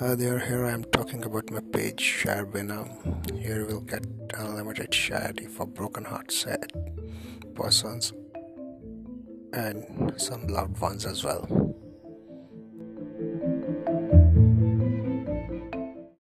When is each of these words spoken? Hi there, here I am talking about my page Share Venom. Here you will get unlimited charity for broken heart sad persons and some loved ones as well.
Hi 0.00 0.14
there, 0.14 0.38
here 0.38 0.64
I 0.64 0.70
am 0.70 0.84
talking 0.84 1.24
about 1.24 1.50
my 1.50 1.60
page 1.60 2.00
Share 2.00 2.46
Venom. 2.46 2.88
Here 3.38 3.60
you 3.60 3.66
will 3.66 3.82
get 3.82 4.06
unlimited 4.32 4.92
charity 4.92 5.44
for 5.44 5.66
broken 5.66 6.06
heart 6.06 6.32
sad 6.32 6.72
persons 7.54 8.14
and 9.52 10.10
some 10.16 10.46
loved 10.46 10.80
ones 10.80 11.04
as 11.04 11.22
well. 11.22 11.69